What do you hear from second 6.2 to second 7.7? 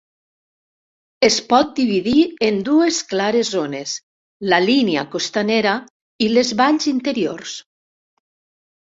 i les valls interiors.